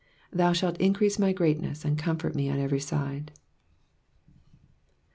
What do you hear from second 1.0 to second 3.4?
my greatness, and comfort me on every side.